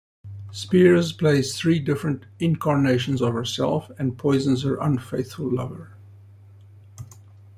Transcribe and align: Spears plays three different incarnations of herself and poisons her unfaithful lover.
Spears 0.49 1.13
plays 1.13 1.55
three 1.55 1.77
different 1.77 2.25
incarnations 2.39 3.21
of 3.21 3.35
herself 3.35 3.91
and 3.99 4.17
poisons 4.17 4.63
her 4.63 4.77
unfaithful 4.81 5.53
lover. 5.53 5.91